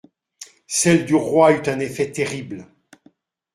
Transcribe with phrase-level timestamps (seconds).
[0.65, 2.65] Celle du roi eut un effet terrible.